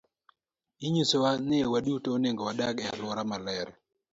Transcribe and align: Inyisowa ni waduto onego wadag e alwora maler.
Inyisowa 0.85 1.31
ni 1.47 1.59
waduto 1.71 2.09
onego 2.17 2.41
wadag 2.47 2.75
e 2.85 2.87
alwora 2.93 3.23
maler. 3.31 3.67